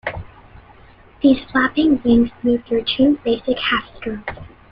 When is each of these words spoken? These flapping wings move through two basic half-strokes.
These 1.21 1.45
flapping 1.51 2.01
wings 2.01 2.31
move 2.41 2.63
through 2.65 2.85
two 2.85 3.19
basic 3.23 3.59
half-strokes. 3.59 4.33